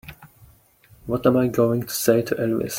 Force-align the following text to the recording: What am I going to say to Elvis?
What 1.05 1.27
am 1.27 1.37
I 1.37 1.45
going 1.47 1.83
to 1.83 1.93
say 1.93 2.23
to 2.23 2.33
Elvis? 2.33 2.69